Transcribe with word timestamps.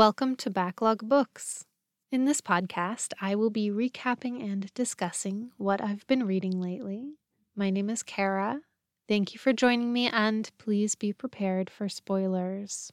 Welcome 0.00 0.34
to 0.36 0.48
Backlog 0.48 1.06
Books. 1.06 1.66
In 2.10 2.24
this 2.24 2.40
podcast, 2.40 3.12
I 3.20 3.34
will 3.34 3.50
be 3.50 3.68
recapping 3.68 4.42
and 4.42 4.72
discussing 4.72 5.50
what 5.58 5.84
I've 5.84 6.06
been 6.06 6.26
reading 6.26 6.58
lately. 6.58 7.16
My 7.54 7.68
name 7.68 7.90
is 7.90 8.02
Kara. 8.02 8.62
Thank 9.10 9.34
you 9.34 9.38
for 9.38 9.52
joining 9.52 9.92
me, 9.92 10.08
and 10.08 10.50
please 10.56 10.94
be 10.94 11.12
prepared 11.12 11.68
for 11.68 11.90
spoilers. 11.90 12.90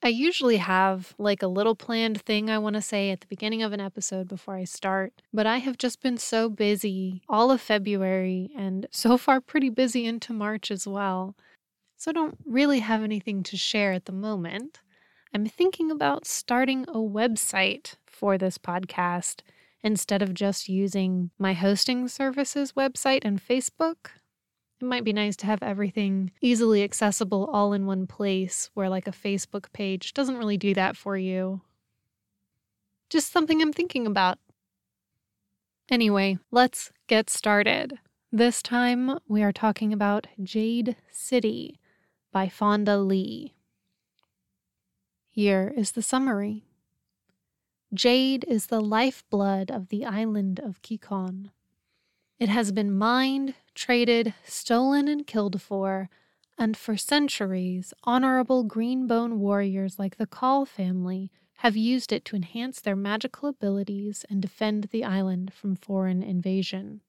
I 0.00 0.10
usually 0.10 0.58
have 0.58 1.16
like 1.18 1.42
a 1.42 1.48
little 1.48 1.74
planned 1.74 2.22
thing 2.22 2.48
I 2.48 2.58
want 2.58 2.76
to 2.76 2.80
say 2.80 3.10
at 3.10 3.22
the 3.22 3.26
beginning 3.26 3.64
of 3.64 3.72
an 3.72 3.80
episode 3.80 4.28
before 4.28 4.54
I 4.54 4.62
start, 4.62 5.22
but 5.32 5.44
I 5.48 5.58
have 5.58 5.76
just 5.76 6.00
been 6.00 6.18
so 6.18 6.48
busy 6.48 7.20
all 7.28 7.50
of 7.50 7.60
February 7.60 8.52
and 8.56 8.86
so 8.92 9.18
far 9.18 9.40
pretty 9.40 9.70
busy 9.70 10.06
into 10.06 10.32
March 10.32 10.70
as 10.70 10.86
well. 10.86 11.34
So 11.96 12.12
I 12.12 12.14
don't 12.14 12.38
really 12.46 12.78
have 12.78 13.02
anything 13.02 13.42
to 13.42 13.56
share 13.56 13.90
at 13.90 14.04
the 14.04 14.12
moment. 14.12 14.82
I'm 15.34 15.46
thinking 15.46 15.90
about 15.90 16.26
starting 16.26 16.84
a 16.88 16.94
website 16.94 17.94
for 18.06 18.38
this 18.38 18.56
podcast 18.56 19.40
instead 19.82 20.22
of 20.22 20.34
just 20.34 20.68
using 20.68 21.30
my 21.38 21.52
hosting 21.52 22.08
services 22.08 22.72
website 22.72 23.20
and 23.22 23.40
Facebook. 23.40 24.10
It 24.80 24.84
might 24.84 25.04
be 25.04 25.12
nice 25.12 25.36
to 25.38 25.46
have 25.46 25.62
everything 25.62 26.30
easily 26.40 26.82
accessible 26.82 27.46
all 27.52 27.72
in 27.72 27.84
one 27.84 28.06
place 28.06 28.70
where, 28.74 28.88
like, 28.88 29.06
a 29.06 29.12
Facebook 29.12 29.72
page 29.72 30.14
doesn't 30.14 30.38
really 30.38 30.56
do 30.56 30.72
that 30.74 30.96
for 30.96 31.16
you. 31.16 31.60
Just 33.10 33.32
something 33.32 33.60
I'm 33.60 33.72
thinking 33.72 34.06
about. 34.06 34.38
Anyway, 35.90 36.38
let's 36.50 36.92
get 37.06 37.28
started. 37.28 37.98
This 38.30 38.62
time 38.62 39.18
we 39.26 39.42
are 39.42 39.52
talking 39.52 39.92
about 39.92 40.26
Jade 40.42 40.96
City 41.10 41.80
by 42.30 42.48
Fonda 42.48 42.98
Lee. 42.98 43.54
Here 45.38 45.72
is 45.76 45.92
the 45.92 46.02
summary 46.02 46.64
Jade 47.94 48.44
is 48.48 48.66
the 48.66 48.80
lifeblood 48.80 49.70
of 49.70 49.86
the 49.86 50.04
island 50.04 50.58
of 50.58 50.82
Kekon. 50.82 51.50
It 52.40 52.48
has 52.48 52.72
been 52.72 52.90
mined, 52.90 53.54
traded, 53.72 54.34
stolen, 54.44 55.06
and 55.06 55.24
killed 55.28 55.62
for, 55.62 56.10
and 56.58 56.76
for 56.76 56.96
centuries, 56.96 57.94
honorable 58.02 58.64
greenbone 58.64 59.36
warriors 59.36 59.96
like 59.96 60.16
the 60.16 60.26
Kaul 60.26 60.66
family 60.66 61.30
have 61.58 61.76
used 61.76 62.12
it 62.12 62.24
to 62.24 62.34
enhance 62.34 62.80
their 62.80 62.96
magical 62.96 63.48
abilities 63.48 64.24
and 64.28 64.42
defend 64.42 64.88
the 64.90 65.04
island 65.04 65.54
from 65.54 65.76
foreign 65.76 66.20
invasion. 66.20 67.00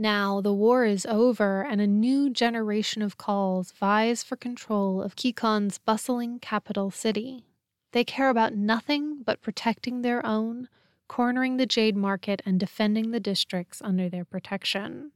Now 0.00 0.40
the 0.40 0.54
war 0.54 0.86
is 0.86 1.04
over, 1.04 1.60
and 1.60 1.78
a 1.78 1.86
new 1.86 2.30
generation 2.30 3.02
of 3.02 3.18
Kauls 3.18 3.74
vies 3.74 4.22
for 4.22 4.34
control 4.34 5.02
of 5.02 5.14
Kekon's 5.14 5.76
bustling 5.76 6.38
capital 6.38 6.90
city. 6.90 7.44
They 7.92 8.02
care 8.02 8.30
about 8.30 8.54
nothing 8.54 9.22
but 9.22 9.42
protecting 9.42 10.00
their 10.00 10.24
own, 10.24 10.70
cornering 11.06 11.58
the 11.58 11.66
jade 11.66 11.98
market, 11.98 12.40
and 12.46 12.58
defending 12.58 13.10
the 13.10 13.20
districts 13.20 13.82
under 13.84 14.08
their 14.08 14.24
protection. 14.24 15.12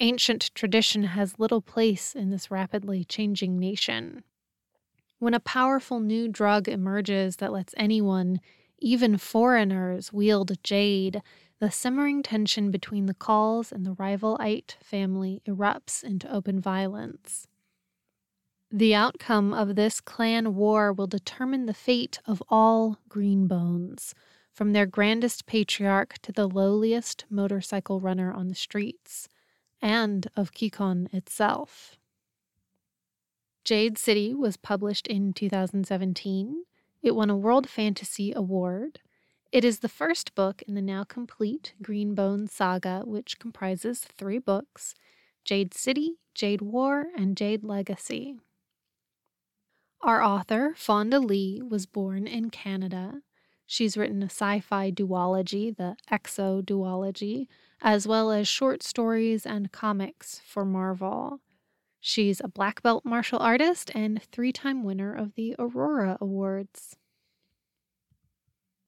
Ancient 0.00 0.50
tradition 0.56 1.04
has 1.04 1.38
little 1.38 1.62
place 1.62 2.12
in 2.12 2.30
this 2.30 2.50
rapidly 2.50 3.04
changing 3.04 3.60
nation. 3.60 4.24
When 5.20 5.34
a 5.34 5.38
powerful 5.38 6.00
new 6.00 6.26
drug 6.26 6.66
emerges 6.68 7.36
that 7.36 7.52
lets 7.52 7.76
anyone, 7.76 8.40
even 8.80 9.18
foreigners, 9.18 10.12
wield 10.12 10.50
jade, 10.64 11.22
the 11.60 11.70
simmering 11.70 12.22
tension 12.22 12.70
between 12.70 13.04
the 13.04 13.14
Kauls 13.14 13.70
and 13.70 13.84
the 13.84 13.92
rival 13.92 14.38
Ayt 14.40 14.76
family 14.82 15.42
erupts 15.46 16.02
into 16.02 16.32
open 16.32 16.58
violence. 16.58 17.46
The 18.72 18.94
outcome 18.94 19.52
of 19.52 19.76
this 19.76 20.00
clan 20.00 20.54
war 20.54 20.90
will 20.90 21.06
determine 21.06 21.66
the 21.66 21.74
fate 21.74 22.18
of 22.24 22.42
all 22.48 22.98
Greenbones, 23.10 24.14
from 24.52 24.72
their 24.72 24.86
grandest 24.86 25.44
patriarch 25.44 26.18
to 26.22 26.32
the 26.32 26.48
lowliest 26.48 27.26
motorcycle 27.28 28.00
runner 28.00 28.32
on 28.32 28.48
the 28.48 28.54
streets, 28.54 29.28
and 29.82 30.28
of 30.36 30.52
Kekon 30.52 31.12
itself. 31.12 31.98
Jade 33.64 33.98
City 33.98 34.34
was 34.34 34.56
published 34.56 35.06
in 35.06 35.34
2017. 35.34 36.64
It 37.02 37.14
won 37.14 37.28
a 37.28 37.36
World 37.36 37.68
Fantasy 37.68 38.32
Award 38.34 39.00
it 39.52 39.64
is 39.64 39.80
the 39.80 39.88
first 39.88 40.34
book 40.34 40.62
in 40.68 40.74
the 40.74 40.82
now 40.82 41.04
complete 41.04 41.74
Greenbone 41.82 42.48
saga, 42.48 43.02
which 43.04 43.38
comprises 43.38 44.00
three 44.00 44.38
books 44.38 44.94
Jade 45.44 45.74
City, 45.74 46.16
Jade 46.34 46.60
War, 46.60 47.06
and 47.16 47.36
Jade 47.36 47.64
Legacy. 47.64 48.36
Our 50.02 50.22
author, 50.22 50.74
Fonda 50.76 51.18
Lee, 51.18 51.60
was 51.60 51.86
born 51.86 52.26
in 52.26 52.50
Canada. 52.50 53.22
She's 53.66 53.96
written 53.96 54.22
a 54.22 54.26
sci 54.26 54.60
fi 54.60 54.90
duology, 54.90 55.76
the 55.76 55.96
Exo 56.10 56.62
duology, 56.62 57.46
as 57.82 58.06
well 58.06 58.30
as 58.30 58.48
short 58.48 58.82
stories 58.82 59.44
and 59.44 59.72
comics 59.72 60.40
for 60.44 60.64
Marvel. 60.64 61.40
She's 62.00 62.40
a 62.42 62.48
black 62.48 62.82
belt 62.82 63.04
martial 63.04 63.38
artist 63.40 63.90
and 63.94 64.22
three 64.22 64.52
time 64.52 64.84
winner 64.84 65.12
of 65.12 65.34
the 65.34 65.54
Aurora 65.58 66.16
Awards. 66.20 66.96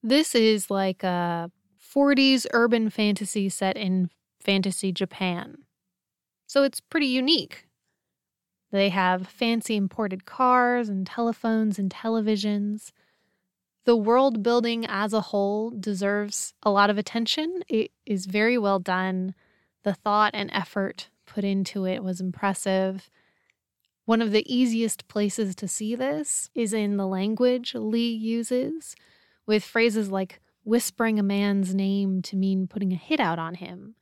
This 0.03 0.35
is 0.35 0.71
like 0.71 1.03
a 1.05 1.51
40s 1.95 2.47
urban 2.53 2.91
fantasy 2.91 3.49
set 3.49 3.77
in 3.77 4.11
fantasy 4.41 4.91
Japan. 4.91 5.59
So 6.47 6.65
it's 6.65 6.81
pretty 6.81 7.07
unique. 7.07 7.67
They 8.73 8.89
have 8.89 9.29
fancy 9.29 9.77
imported 9.77 10.25
cars 10.25 10.89
and 10.89 11.07
telephones 11.07 11.79
and 11.79 11.91
televisions. 11.91 12.91
The 13.85 13.97
world 13.97 14.43
building 14.43 14.87
as 14.87 15.13
a 15.13 15.21
whole 15.21 15.71
deserves 15.71 16.55
a 16.63 16.71
lot 16.71 16.91
of 16.91 16.99
attention. 16.99 17.63
It 17.69 17.91
is 18.07 18.27
very 18.27 18.59
well 18.59 18.79
done. 18.79 19.35
The 19.83 19.95
thought 19.95 20.33
and 20.35 20.51
effort 20.53 21.11
put 21.27 21.45
into 21.45 21.85
it 21.85 22.03
was 22.03 22.21
impressive. 22.21 23.11
One 24.05 24.23
of 24.23 24.33
the 24.33 24.53
easiest 24.53 25.07
places 25.07 25.55
to 25.57 25.69
see 25.69 25.95
this 25.95 26.51
is 26.55 26.73
in 26.73 26.97
the 26.97 27.07
language 27.07 27.75
Lee 27.75 28.13
uses 28.13 28.97
with 29.47 29.65
phrases 29.65 30.11
like 30.11 30.41
whispering 30.65 31.19
a 31.19 31.23
man's 31.23 31.75
name 31.75 32.23
to 32.23 32.37
mean 32.37 32.67
putting 32.67 32.93
a 32.93 32.97
hit 32.97 33.21
out 33.21 33.39
on 33.39 33.55
him. 33.55 33.95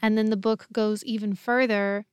And 0.00 0.16
then 0.16 0.30
the 0.30 0.36
book 0.36 0.66
goes 0.72 1.04
even 1.04 1.34
further 1.34 2.06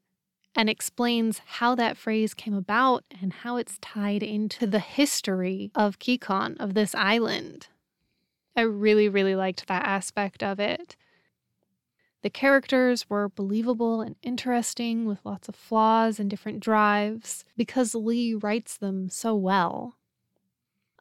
and 0.55 0.69
explains 0.69 1.41
how 1.45 1.75
that 1.75 1.97
phrase 1.97 2.33
came 2.33 2.53
about 2.53 3.03
and 3.21 3.31
how 3.31 3.57
it's 3.57 3.77
tied 3.79 4.23
into 4.23 4.65
the 4.65 4.79
history 4.79 5.71
of 5.75 5.99
Kekon, 5.99 6.57
of 6.59 6.73
this 6.73 6.95
island. 6.95 7.67
I 8.55 8.61
really, 8.61 9.07
really 9.07 9.35
liked 9.35 9.67
that 9.67 9.85
aspect 9.85 10.43
of 10.43 10.59
it. 10.59 10.95
The 12.21 12.29
characters 12.29 13.09
were 13.09 13.29
believable 13.29 14.01
and 14.01 14.17
interesting 14.21 15.05
with 15.05 15.23
lots 15.23 15.47
of 15.47 15.55
flaws 15.55 16.19
and 16.19 16.29
different 16.29 16.59
drives 16.59 17.45
because 17.55 17.95
Lee 17.95 18.33
writes 18.33 18.75
them 18.75 19.07
so 19.07 19.35
well. 19.35 19.98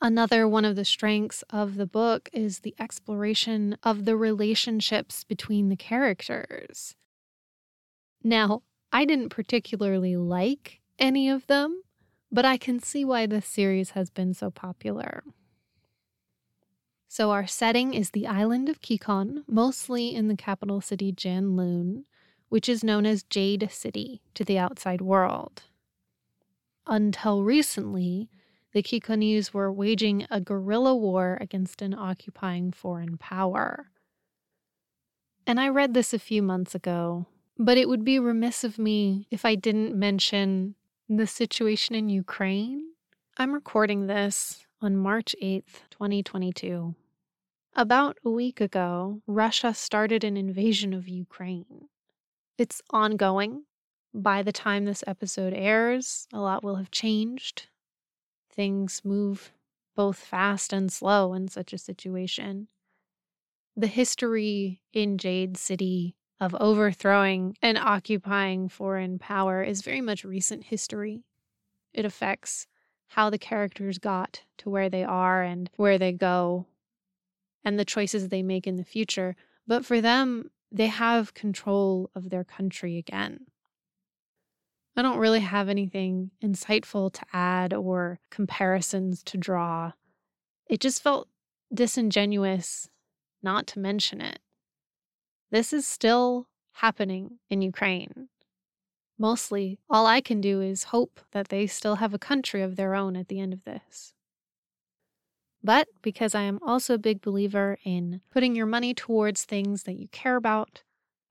Another 0.00 0.47
one 0.47 0.64
of 0.64 0.76
the 0.76 0.84
strengths 0.84 1.42
of 1.50 1.75
the 1.75 1.86
book 1.86 2.28
is 2.32 2.60
the 2.60 2.75
exploration 2.78 3.76
of 3.82 4.04
the 4.04 4.16
relationships 4.16 5.25
between 5.25 5.69
the 5.69 5.76
characters. 5.76 6.94
Now, 8.22 8.62
I 8.92 9.04
didn't 9.04 9.31
particularly 9.31 10.16
like 10.16 10.81
any 10.98 11.28
of 11.28 11.47
them, 11.48 11.82
but 12.31 12.44
I 12.44 12.56
can 12.56 12.81
see 12.81 13.04
why 13.04 13.26
this 13.26 13.47
series 13.47 13.91
has 13.91 14.09
been 14.10 14.34
so 14.34 14.50
popular. 14.50 15.25
So, 17.09 17.30
our 17.30 17.47
setting 17.47 17.94
is 17.94 18.10
the 18.10 18.26
island 18.26 18.69
of 18.69 18.80
Kekon, 18.80 19.42
mostly 19.48 20.15
in 20.15 20.28
the 20.28 20.36
capital 20.36 20.80
city 20.80 21.12
Janloon, 21.12 22.04
which 22.50 22.68
is 22.68 22.84
known 22.84 23.06
as 23.06 23.22
Jade 23.24 23.68
City 23.72 24.21
to 24.34 24.45
the 24.45 24.59
outside 24.59 25.00
world. 25.00 25.62
Until 26.86 27.42
recently, 27.42 28.28
the 28.78 29.01
Kekonese 29.01 29.53
were 29.53 29.72
waging 29.72 30.25
a 30.30 30.41
guerrilla 30.41 30.95
war 30.95 31.36
against 31.41 31.83
an 31.83 31.92
occupying 31.92 32.71
foreign 32.71 33.16
power. 33.19 33.91
And 35.48 35.59
I 35.59 35.66
read 35.69 35.95
this 35.95 36.15
a 36.15 36.19
few 36.21 36.45
months 36.45 36.77
ago, 36.77 37.27
but 37.59 37.77
it 37.77 37.89
would 37.89 38.04
be 38.04 38.21
remiss 38.21 38.63
of 38.63 38.78
me 38.78 39.27
if 39.33 39.45
I 39.45 39.57
didn't 39.57 39.98
mention 39.98 40.77
the 41.09 41.27
situation 41.27 41.97
in 41.97 42.09
Ukraine. 42.09 42.92
I'm 43.36 43.53
recording 43.53 44.07
this 44.07 44.65
on 44.81 44.97
March 44.97 45.34
8th, 45.42 45.83
2022. 45.91 46.95
About 47.74 48.16
a 48.24 48.31
week 48.31 48.60
ago, 48.60 49.22
Russia 49.27 49.74
started 49.74 50.22
an 50.22 50.36
invasion 50.36 50.95
of 50.95 51.09
Ukraine. 51.09 51.89
It's 52.57 52.81
ongoing. 52.91 53.65
By 54.15 54.45
the 54.45 54.53
time 54.53 54.84
this 54.84 55.03
episode 55.04 55.53
airs, 55.53 56.28
a 56.33 56.39
lot 56.39 56.63
will 56.63 56.77
have 56.77 56.92
changed 56.92 57.66
things 58.59 59.03
move 59.05 59.53
both 59.95 60.16
fast 60.16 60.72
and 60.72 60.93
slow 60.93 61.33
in 61.33 61.47
such 61.47 61.72
a 61.72 61.78
situation. 61.78 62.66
The 63.77 63.87
history 63.87 64.83
in 64.93 65.16
Jade 65.16 65.57
City 65.57 66.16
of 66.41 66.57
overthrowing 66.57 67.57
and 67.63 67.78
occupying 67.78 68.69
foreign 68.69 69.21
power 69.21 69.63
is 69.63 69.83
very 69.83 70.01
much 70.01 70.25
recent 70.25 70.65
history. 70.65 71.22
It 71.95 72.05
affects 72.05 72.66
how 73.10 73.31
the 73.31 73.39
characters 73.39 73.99
got 73.99 74.43
to 74.59 74.69
where 74.69 74.91
they 74.91 75.05
are 75.05 75.45
and 75.45 75.71
where 75.77 75.97
they 75.97 76.10
go 76.10 76.66
and 77.65 77.78
the 77.78 77.84
choices 77.84 78.28
they 78.28 78.43
make 78.43 78.66
in 78.66 78.75
the 78.75 78.83
future. 78.83 79.37
But 79.69 79.87
for 79.87 80.01
them, 80.01 80.51
they 80.72 80.89
have 80.89 81.33
control 81.33 82.10
of 82.13 82.31
their 82.31 82.43
country 82.43 82.99
again. 82.99 83.47
I 84.98 85.03
don't 85.03 85.18
really 85.18 85.39
have 85.39 85.68
anything 85.68 86.33
insightful 86.42 87.12
to 87.12 87.22
add 87.33 87.72
or 87.72 88.18
comparisons 88.30 89.22
to 89.27 89.36
draw. 89.36 89.92
It 90.68 90.80
just 90.80 91.04
felt 91.04 91.28
disingenuous 91.72 92.89
not 93.41 93.68
to 93.68 93.78
mention 93.78 94.21
it. 94.21 94.41
This 95.53 95.72
is 95.72 95.86
still 95.86 96.48
happening 96.72 97.39
in 97.48 97.62
Ukraine. 97.62 98.28
Mostly, 99.16 99.78
all 99.89 100.04
I 100.04 100.21
can 100.21 100.41
do 100.41 100.60
is 100.60 100.84
hope 100.84 101.21
that 101.30 101.47
they 101.47 101.68
still 101.68 101.97
have 101.97 102.12
a 102.12 102.18
country 102.18 102.60
of 102.60 102.74
their 102.74 102.97
own 102.97 103.15
at 103.15 103.28
the 103.28 103.39
end 103.39 103.53
of 103.53 103.62
this. 103.62 104.15
But 105.62 105.86
because 106.03 106.34
I 106.34 106.42
am 106.42 106.59
also 106.60 106.95
a 106.95 106.98
big 106.98 107.22
believer 107.22 107.78
in 107.84 108.21
putting 108.33 108.56
your 108.56 108.66
money 108.66 108.95
towards 108.95 109.45
things 109.45 109.84
that 109.84 109.97
you 109.97 110.09
care 110.09 110.34
about, 110.34 110.83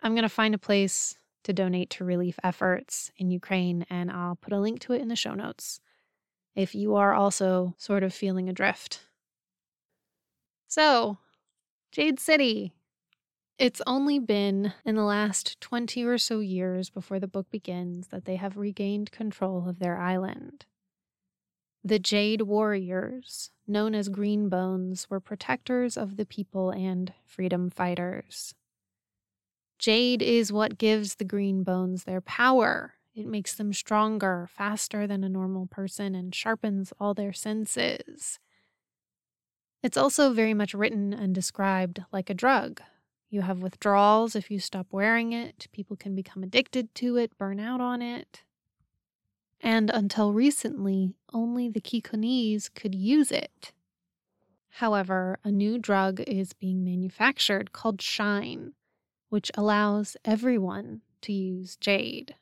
I'm 0.02 0.14
going 0.14 0.24
to 0.24 0.30
find 0.30 0.56
a 0.56 0.58
place 0.58 1.18
to 1.48 1.54
donate 1.54 1.90
to 1.90 2.04
relief 2.04 2.38
efforts 2.44 3.10
in 3.16 3.32
Ukraine, 3.32 3.86
and 3.90 4.12
I'll 4.12 4.36
put 4.36 4.52
a 4.52 4.60
link 4.60 4.82
to 4.82 4.92
it 4.92 5.02
in 5.02 5.08
the 5.08 5.16
show 5.16 5.34
notes 5.34 5.80
if 6.56 6.76
you 6.76 6.96
are 6.96 7.14
also 7.14 7.74
sort 7.78 8.04
of 8.04 8.14
feeling 8.14 8.50
adrift. 8.50 9.00
So, 10.68 11.20
Jade 11.94 12.20
City. 12.20 12.74
It's 13.58 13.82
only 13.88 14.20
been 14.20 14.74
in 14.84 14.96
the 14.96 15.04
last 15.04 15.60
20 15.62 16.04
or 16.04 16.18
so 16.18 16.40
years 16.40 16.90
before 16.90 17.18
the 17.18 17.30
book 17.30 17.50
begins 17.50 18.10
that 18.10 18.26
they 18.26 18.36
have 18.36 18.58
regained 18.58 19.12
control 19.12 19.70
of 19.70 19.80
their 19.80 19.98
island. 19.98 20.66
The 21.82 21.98
Jade 21.98 22.42
Warriors, 22.42 23.52
known 23.66 23.96
as 23.96 24.10
Greenbones, 24.10 25.10
were 25.10 25.22
protectors 25.22 25.96
of 25.96 26.18
the 26.18 26.26
people 26.26 26.72
and 26.72 27.14
freedom 27.26 27.70
fighters. 27.70 28.54
Jade 29.78 30.22
is 30.22 30.52
what 30.52 30.78
gives 30.78 31.16
the 31.16 31.26
green 31.26 31.64
bones 31.64 32.04
their 32.04 32.22
power. 32.22 32.96
It 33.14 33.28
makes 33.28 33.56
them 33.56 33.74
stronger, 33.74 34.48
faster 34.52 35.08
than 35.08 35.24
a 35.24 35.30
normal 35.30 35.68
person, 35.68 36.16
and 36.16 36.34
sharpens 36.34 36.94
all 37.00 37.14
their 37.14 37.34
senses. 37.34 38.40
It's 39.84 39.98
also 39.98 40.34
very 40.34 40.54
much 40.54 40.74
written 40.74 41.14
and 41.14 41.34
described 41.34 42.04
like 42.12 42.30
a 42.30 42.34
drug. 42.34 42.82
You 43.30 43.42
have 43.42 43.60
withdrawals 43.60 44.36
if 44.36 44.50
you 44.50 44.60
stop 44.60 44.88
wearing 44.92 45.34
it, 45.34 45.68
people 45.72 45.96
can 45.96 46.16
become 46.16 46.44
addicted 46.44 46.94
to 46.96 47.18
it, 47.18 47.38
burn 47.38 47.60
out 47.60 47.82
on 47.82 48.02
it. 48.02 48.44
And 49.60 49.90
until 49.90 50.34
recently, 50.34 51.14
only 51.34 51.70
the 51.70 51.82
Kekonese 51.82 52.74
could 52.74 52.96
use 52.96 53.32
it. 53.32 53.74
However, 54.70 55.40
a 55.44 55.52
new 55.52 55.80
drug 55.80 56.22
is 56.22 56.54
being 56.54 56.84
manufactured 56.84 57.72
called 57.74 58.02
Shine, 58.02 58.74
which 59.30 59.52
allows 59.56 60.18
everyone 60.24 61.02
to 61.22 61.34
use 61.34 61.76
jade. 61.78 62.36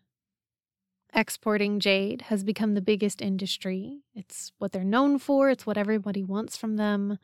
Exporting 1.13 1.79
jade 1.79 2.23
has 2.23 2.43
become 2.43 2.73
the 2.73 2.81
biggest 2.81 3.21
industry. 3.21 4.01
It's 4.13 4.51
what 4.57 4.73
they're 4.73 4.83
known 4.83 5.17
for, 5.17 5.49
it's 5.49 5.65
what 5.65 5.77
everybody 5.77 6.23
wants 6.23 6.57
from 6.57 6.75
them. 6.75 7.19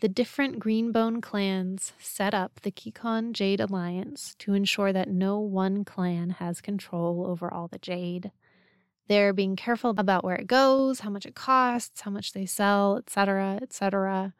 The 0.00 0.08
different 0.08 0.60
Greenbone 0.60 1.22
clans 1.22 1.92
set 1.98 2.32
up 2.32 2.60
the 2.60 2.70
Kekon 2.70 3.32
Jade 3.32 3.60
Alliance 3.60 4.36
to 4.40 4.54
ensure 4.54 4.92
that 4.92 5.08
no 5.08 5.40
one 5.40 5.84
clan 5.84 6.30
has 6.30 6.60
control 6.60 7.26
over 7.26 7.52
all 7.52 7.66
the 7.66 7.78
jade. 7.78 8.30
They're 9.08 9.32
being 9.32 9.56
careful 9.56 9.90
about 9.90 10.22
where 10.22 10.36
it 10.36 10.46
goes, 10.46 11.00
how 11.00 11.10
much 11.10 11.26
it 11.26 11.34
costs, 11.34 12.02
how 12.02 12.10
much 12.10 12.32
they 12.32 12.46
sell, 12.46 12.96
etc., 12.96 13.58
etc. 13.62 14.34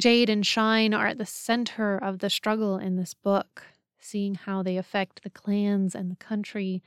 Jade 0.00 0.30
and 0.30 0.46
Shine 0.46 0.94
are 0.94 1.08
at 1.08 1.18
the 1.18 1.26
center 1.26 1.98
of 1.98 2.20
the 2.20 2.30
struggle 2.30 2.78
in 2.78 2.96
this 2.96 3.12
book, 3.12 3.66
seeing 3.98 4.34
how 4.34 4.62
they 4.62 4.78
affect 4.78 5.22
the 5.22 5.28
clans 5.28 5.94
and 5.94 6.10
the 6.10 6.16
country, 6.16 6.82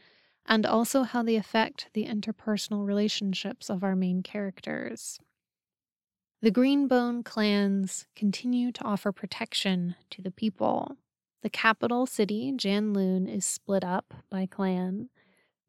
and 0.48 0.66
also 0.66 1.04
how 1.04 1.22
they 1.22 1.36
affect 1.36 1.90
the 1.94 2.06
interpersonal 2.06 2.88
relationships 2.88 3.70
of 3.70 3.84
our 3.84 3.96
main 3.96 4.24
characters. 4.24 5.20
The 6.42 6.52
Greenbone 6.52 7.24
clans 7.24 8.08
continue 8.16 8.72
to 8.72 8.84
offer 8.84 9.12
protection 9.12 9.96
to 10.10 10.24
the 10.24 10.32
people. 10.32 10.98
The 11.44 11.52
capital 11.52 12.08
city, 12.08 12.52
Janloon, 12.52 13.32
is 13.32 13.46
split 13.46 13.84
up 13.84 14.16
by 14.32 14.48
clan. 14.48 15.10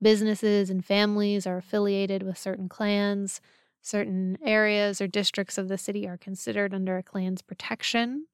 Businesses 0.00 0.70
and 0.70 0.82
families 0.82 1.46
are 1.46 1.58
affiliated 1.58 2.22
with 2.22 2.38
certain 2.38 2.70
clans. 2.70 3.42
Certain 3.84 4.38
areas 4.42 5.02
or 5.02 5.06
districts 5.06 5.58
of 5.58 5.68
the 5.68 5.76
city 5.76 6.08
are 6.08 6.16
considered 6.16 6.72
under 6.72 6.96
a 6.96 7.02
clan's 7.02 7.42
protection. 7.42 8.28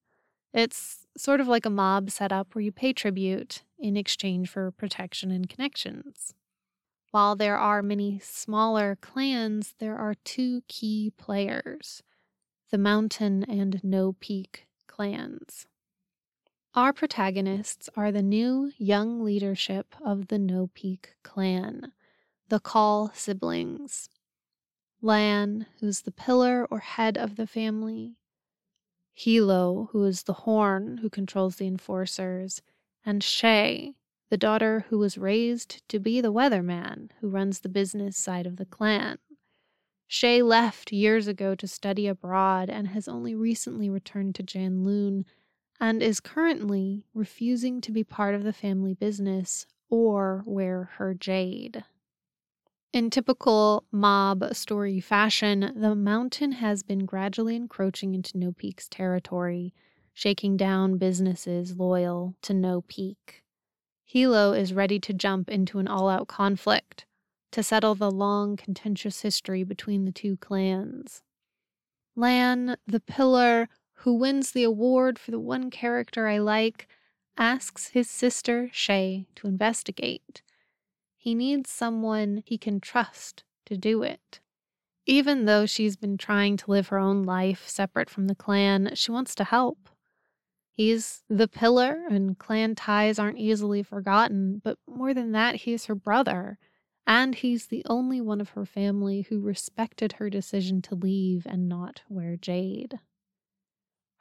It's 0.55 1.08
sort 1.17 1.41
of 1.41 1.49
like 1.49 1.67
a 1.67 1.70
mob 1.70 2.08
setup 2.12 2.55
where 2.55 2.62
you 2.62 2.70
pay 2.70 2.93
tribute 2.93 3.64
in 3.76 3.97
exchange 3.97 4.49
for 4.49 4.70
protection 4.70 5.32
and 5.32 5.49
connections. 5.49 6.35
While 7.11 7.35
there 7.35 7.58
are 7.58 7.82
many 7.82 8.20
smaller 8.23 8.97
clans, 9.00 9.75
there 9.81 9.99
are 9.99 10.14
two 10.25 10.62
key 10.69 11.12
players 11.17 12.05
the 12.70 12.79
Mountain 12.79 13.43
and 13.43 13.82
No 13.82 14.12
Peak 14.20 14.69
clans. 14.87 15.67
Our 16.76 16.93
protagonists 16.93 17.91
are 17.96 18.12
the 18.12 18.23
new 18.23 18.70
young 18.79 19.25
leadership 19.25 19.96
of 20.00 20.29
the 20.29 20.38
No 20.38 20.70
Peak 20.75 21.17
clan, 21.25 21.91
the 22.49 22.61
Kaul 22.61 23.11
siblings. 23.12 24.08
Lan, 25.02 25.67
who's 25.81 26.02
the 26.02 26.12
pillar 26.12 26.67
or 26.70 26.81
head 26.81 27.17
of 27.17 27.37
the 27.37 27.47
family, 27.47 28.17
Hilo, 29.12 29.88
who 29.93 30.05
is 30.05 30.23
the 30.23 30.32
horn 30.32 30.99
who 30.99 31.11
controls 31.11 31.56
the 31.56 31.67
enforcers, 31.67 32.62
and 33.05 33.23
Shae, 33.23 33.94
the 34.31 34.37
daughter 34.37 34.87
who 34.88 34.99
was 34.99 35.19
raised 35.19 35.87
to 35.88 35.99
be 35.99 36.20
the 36.20 36.32
weatherman 36.32 37.11
who 37.20 37.29
runs 37.29 37.61
the 37.61 37.69
business 37.69 38.17
side 38.17 38.47
of 38.47 38.56
the 38.56 38.67
clan. 38.67 39.19
Shae 40.08 40.43
left 40.43 40.93
years 40.93 41.26
ago 41.26 41.55
to 41.55 41.67
study 41.69 42.06
abroad 42.06 42.69
and 42.69 42.88
has 42.88 43.08
only 43.08 43.35
recently 43.35 43.88
returned 43.88 44.35
to 44.37 44.43
Janloon 44.43 45.25
and 45.81 46.03
is 46.03 46.20
currently 46.20 47.06
refusing 47.14 47.81
to 47.81 47.93
be 47.93 48.05
part 48.05 48.35
of 48.35 48.43
the 48.43 48.53
family 48.53 48.94
business 48.94 49.67
or 49.89 50.43
wear 50.46 50.91
her 50.94 51.15
jade. 51.15 51.84
In 52.93 53.09
typical 53.09 53.85
mob 53.93 54.44
story 54.53 54.99
fashion, 54.99 55.73
the 55.77 55.94
mountain 55.94 56.51
has 56.53 56.82
been 56.82 57.06
gradually 57.06 57.55
encroaching 57.55 58.17
into 58.17 58.37
No 58.37 58.51
Peak's 58.51 58.89
territory, 58.89 59.73
shaking 60.13 60.56
down 60.56 60.99
businesses 60.99 61.77
loyal 61.77 62.35
to 62.43 62.53
No 62.53 62.82
Peak. 62.89 63.44
Hilo 64.05 64.53
is 64.53 64.75
ready 64.75 64.99
to 64.99 65.13
jump 65.13 65.49
into 65.49 65.79
an 65.79 65.87
all 65.87 66.09
out 66.09 66.27
conflict, 66.27 67.06
to 67.53 67.63
settle 67.63 67.94
the 67.94 68.11
long, 68.11 68.56
contentious 68.56 69.20
history 69.20 69.63
between 69.63 70.05
the 70.05 70.11
two 70.11 70.37
clans. 70.39 71.23
Lan, 72.17 72.77
the 72.89 72.99
pillar, 72.99 73.69
who 73.99 74.15
wins 74.15 74.51
the 74.51 74.65
award 74.65 75.17
for 75.17 75.31
the 75.31 75.39
one 75.39 75.70
character 75.70 76.27
I 76.27 76.39
like, 76.39 76.89
asks 77.39 77.91
his 77.91 78.11
sister, 78.11 78.69
Shae, 78.73 79.27
to 79.37 79.47
investigate. 79.47 80.43
He 81.20 81.34
needs 81.34 81.69
someone 81.69 82.43
he 82.46 82.56
can 82.56 82.81
trust 82.81 83.44
to 83.67 83.77
do 83.77 84.03
it. 84.03 84.41
Even 85.05 85.44
though 85.44 85.67
she's 85.67 85.96
been 85.96 86.17
trying 86.17 86.56
to 86.56 86.70
live 86.70 86.89
her 86.89 86.98
own 86.98 87.24
life 87.24 87.69
separate 87.69 88.08
from 88.08 88.27
the 88.27 88.34
clan, 88.34 88.93
she 88.94 89.12
wants 89.12 89.34
to 89.34 89.44
help. 89.44 89.91
He's 90.72 91.22
the 91.29 91.46
pillar, 91.46 92.06
and 92.08 92.39
clan 92.39 92.74
ties 92.74 93.19
aren't 93.19 93.36
easily 93.36 93.82
forgotten, 93.82 94.62
but 94.65 94.79
more 94.89 95.12
than 95.12 95.32
that, 95.32 95.56
he's 95.56 95.84
her 95.84 95.94
brother 95.94 96.58
and 97.06 97.34
he's 97.34 97.67
the 97.67 97.84
only 97.86 98.20
one 98.20 98.41
of 98.41 98.50
her 98.50 98.65
family 98.65 99.27
who 99.29 99.41
respected 99.41 100.12
her 100.12 100.31
decision 100.31 100.81
to 100.81 100.94
leave 100.94 101.44
and 101.44 101.69
not 101.69 102.03
wear 102.08 102.36
jade. 102.36 102.98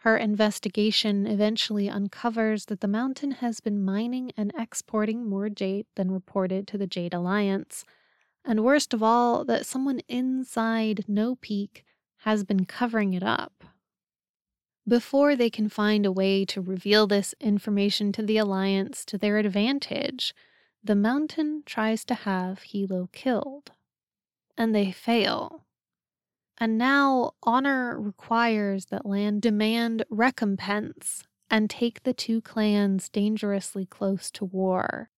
Her 0.04 0.16
investigation 0.16 1.28
eventually 1.28 1.90
uncovers 1.90 2.66
that 2.66 2.80
the 2.80 2.88
mountain 2.88 3.32
has 3.32 3.60
been 3.60 3.84
mining 3.84 4.32
and 4.38 4.54
exporting 4.58 5.28
more 5.28 5.50
jade 5.50 5.88
than 5.96 6.10
reported 6.12 6.68
to 6.68 6.78
the 6.78 6.88
Jade 6.88 7.14
Alliance, 7.14 7.84
and 8.46 8.64
worst 8.64 8.94
of 8.94 9.04
all, 9.04 9.44
that 9.44 9.66
someone 9.66 10.00
inside 10.08 11.04
No 11.10 11.36
Peak 11.36 11.84
has 12.20 12.46
been 12.46 12.66
covering 12.66 13.14
it 13.14 13.24
up. 13.24 13.66
Before 14.88 15.36
they 15.36 15.50
can 15.50 15.68
find 15.68 16.06
a 16.06 16.12
way 16.12 16.46
to 16.46 16.62
reveal 16.62 17.06
this 17.06 17.36
information 17.42 18.14
to 18.14 18.24
the 18.24 18.38
Alliance 18.38 19.04
to 19.06 19.18
their 19.18 19.38
advantage, 19.38 20.34
the 20.82 20.96
mountain 20.96 21.64
tries 21.66 22.06
to 22.06 22.14
have 22.14 22.62
Hilo 22.64 23.10
killed, 23.12 23.72
and 24.58 24.74
they 24.74 24.94
fail. 24.94 25.66
And 26.60 26.78
now 26.78 27.32
honor 27.44 27.98
requires 28.00 28.88
that 28.88 29.06
Lan 29.06 29.40
demand 29.40 30.04
recompense 30.10 31.24
and 31.50 31.70
take 31.70 32.04
the 32.04 32.14
two 32.14 32.42
clans 32.42 33.10
dangerously 33.10 33.86
close 33.86 34.30
to 34.32 34.46
war. 34.46 35.10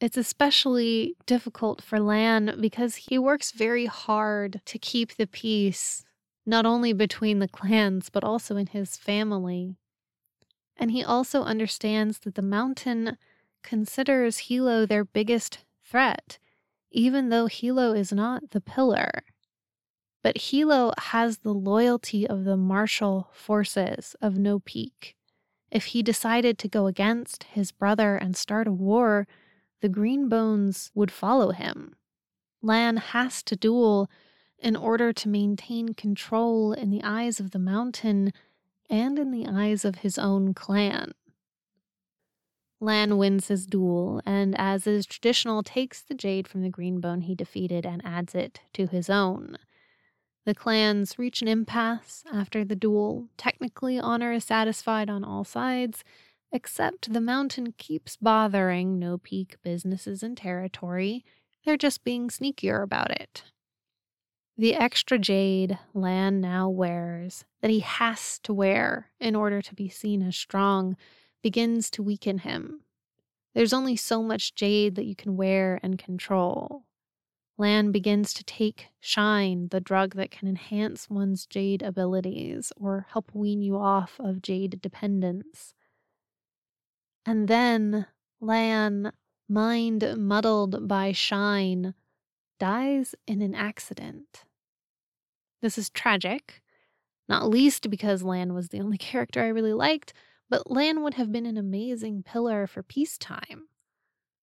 It's 0.00 0.16
especially 0.16 1.16
difficult 1.26 1.82
for 1.82 1.98
Lan 1.98 2.56
because 2.60 2.94
he 2.96 3.18
works 3.18 3.50
very 3.50 3.86
hard 3.86 4.60
to 4.66 4.78
keep 4.78 5.16
the 5.16 5.26
peace, 5.26 6.04
not 6.46 6.64
only 6.64 6.92
between 6.92 7.40
the 7.40 7.48
clans, 7.48 8.08
but 8.08 8.22
also 8.22 8.56
in 8.56 8.68
his 8.68 8.96
family. 8.96 9.74
And 10.76 10.92
he 10.92 11.02
also 11.02 11.42
understands 11.42 12.20
that 12.20 12.36
the 12.36 12.42
mountain 12.42 13.18
considers 13.64 14.38
Hilo 14.38 14.86
their 14.86 15.04
biggest 15.04 15.64
threat, 15.84 16.38
even 16.92 17.30
though 17.30 17.46
Hilo 17.46 17.92
is 17.92 18.12
not 18.12 18.50
the 18.50 18.60
pillar. 18.60 19.24
But 20.28 20.42
Hilo 20.42 20.92
has 20.98 21.38
the 21.38 21.54
loyalty 21.54 22.26
of 22.26 22.44
the 22.44 22.58
martial 22.58 23.30
forces 23.32 24.14
of 24.20 24.36
No 24.36 24.58
Peak. 24.58 25.16
If 25.70 25.86
he 25.86 26.02
decided 26.02 26.58
to 26.58 26.68
go 26.68 26.86
against 26.86 27.44
his 27.44 27.72
brother 27.72 28.16
and 28.16 28.36
start 28.36 28.68
a 28.68 28.70
war, 28.70 29.26
the 29.80 29.88
Greenbones 29.88 30.90
would 30.94 31.10
follow 31.10 31.52
him. 31.52 31.96
Lan 32.60 32.98
has 32.98 33.42
to 33.44 33.56
duel 33.56 34.10
in 34.58 34.76
order 34.76 35.14
to 35.14 35.30
maintain 35.30 35.94
control 35.94 36.74
in 36.74 36.90
the 36.90 37.02
eyes 37.02 37.40
of 37.40 37.52
the 37.52 37.58
mountain 37.58 38.34
and 38.90 39.18
in 39.18 39.30
the 39.30 39.46
eyes 39.46 39.82
of 39.82 40.00
his 40.00 40.18
own 40.18 40.52
clan. 40.52 41.12
Lan 42.80 43.16
wins 43.16 43.48
his 43.48 43.64
duel, 43.64 44.20
and 44.26 44.54
as 44.60 44.86
is 44.86 45.06
traditional, 45.06 45.62
takes 45.62 46.02
the 46.02 46.14
jade 46.14 46.46
from 46.46 46.60
the 46.60 46.70
greenbone 46.70 47.22
he 47.22 47.34
defeated 47.34 47.86
and 47.86 48.04
adds 48.04 48.34
it 48.34 48.60
to 48.74 48.86
his 48.86 49.08
own. 49.08 49.56
The 50.48 50.54
clans 50.54 51.18
reach 51.18 51.42
an 51.42 51.48
impasse 51.48 52.24
after 52.32 52.64
the 52.64 52.74
duel. 52.74 53.28
Technically, 53.36 54.00
honor 54.00 54.32
is 54.32 54.44
satisfied 54.44 55.10
on 55.10 55.22
all 55.22 55.44
sides, 55.44 56.02
Except 56.50 57.12
the 57.12 57.20
mountain 57.20 57.74
keeps 57.76 58.16
bothering 58.16 58.98
No 58.98 59.18
Peak 59.18 59.56
businesses 59.62 60.22
and 60.22 60.38
territory. 60.38 61.22
They're 61.66 61.76
just 61.76 62.02
being 62.02 62.30
sneakier 62.30 62.82
about 62.82 63.10
it. 63.10 63.44
The 64.56 64.74
extra 64.74 65.18
jade 65.18 65.78
Lan 65.92 66.40
now 66.40 66.70
wears, 66.70 67.44
that 67.60 67.70
he 67.70 67.80
has 67.80 68.38
to 68.44 68.54
wear 68.54 69.10
in 69.20 69.36
order 69.36 69.60
to 69.60 69.74
be 69.74 69.90
seen 69.90 70.22
as 70.22 70.34
strong, 70.34 70.96
begins 71.42 71.90
to 71.90 72.02
weaken 72.02 72.38
him. 72.38 72.80
There's 73.54 73.74
only 73.74 73.96
so 73.96 74.22
much 74.22 74.54
jade 74.54 74.94
that 74.94 75.04
you 75.04 75.14
can 75.14 75.36
wear 75.36 75.78
and 75.82 75.98
control. 75.98 76.84
Lan 77.58 77.90
begins 77.90 78.32
to 78.34 78.44
take 78.44 78.86
Shine, 79.00 79.66
the 79.70 79.80
drug 79.80 80.14
that 80.14 80.30
can 80.30 80.46
enhance 80.46 81.10
one's 81.10 81.44
jade 81.44 81.82
abilities 81.82 82.72
or 82.76 83.06
help 83.10 83.34
wean 83.34 83.60
you 83.60 83.76
off 83.76 84.20
of 84.20 84.40
jade 84.40 84.80
dependence. 84.80 85.74
And 87.26 87.48
then 87.48 88.06
Lan, 88.40 89.12
mind 89.48 90.14
muddled 90.16 90.86
by 90.86 91.10
shine, 91.10 91.94
dies 92.60 93.16
in 93.26 93.42
an 93.42 93.56
accident. 93.56 94.44
This 95.60 95.76
is 95.76 95.90
tragic, 95.90 96.62
not 97.28 97.48
least 97.48 97.90
because 97.90 98.22
Lan 98.22 98.54
was 98.54 98.68
the 98.68 98.80
only 98.80 98.98
character 98.98 99.42
I 99.42 99.48
really 99.48 99.74
liked, 99.74 100.12
but 100.48 100.70
Lan 100.70 101.02
would 101.02 101.14
have 101.14 101.32
been 101.32 101.44
an 101.44 101.56
amazing 101.56 102.22
pillar 102.22 102.68
for 102.68 102.84
peacetime. 102.84 103.68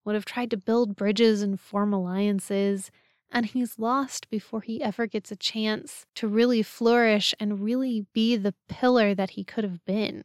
Would 0.03 0.15
have 0.15 0.25
tried 0.25 0.51
to 0.51 0.57
build 0.57 0.98
bridges 0.98 1.41
and 1.41 1.60
form 1.60 1.93
alliances, 1.93 2.91
and 3.32 3.48
he's 3.48 3.79
lost 3.79 4.29
before 4.29 4.62
he 4.62 4.82
ever 4.82 5.08
gets 5.08 5.32
a 5.32 5.36
chance 5.36 6.05
to 6.15 6.27
really 6.27 6.63
flourish 6.63 7.34
and 7.39 7.62
really 7.62 8.05
be 8.13 8.36
the 8.36 8.55
pillar 8.70 9.13
that 9.13 9.32
he 9.32 9.44
could 9.44 9.63
have 9.63 9.84
been 9.86 10.24